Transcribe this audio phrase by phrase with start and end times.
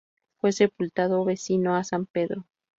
[0.39, 2.47] Fue sepultado vecino a san Pedro.